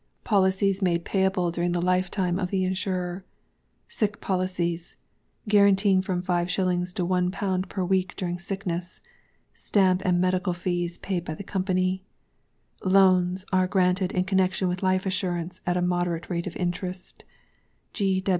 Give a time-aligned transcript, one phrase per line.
[0.23, 3.23] POLICIES MADE PAYABLE DURING THE LIFETIME OF THE INSURER.
[3.87, 4.95] SICK POLICIES
[5.47, 6.95] Guaranteeing from 5s.
[6.95, 9.01] to ┬Ż1 per week during Sickness.
[9.53, 12.03] Stamp and Medical Fees paid by the Company.
[12.83, 17.23] LOANS Are granted in connexion with Life Assurance, at a moderate rate of interest.